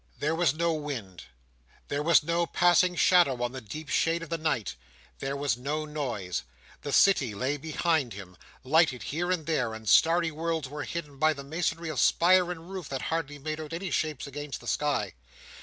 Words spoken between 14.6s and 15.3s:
sky.